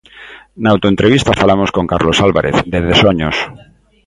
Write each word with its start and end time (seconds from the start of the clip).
Na 0.61 0.69
autoentrevista 0.75 1.39
falamos 1.41 1.69
con 1.75 1.85
Carlos 1.93 2.17
Álvarez, 2.27 2.57
de 2.71 2.79
Desoños. 2.89 3.37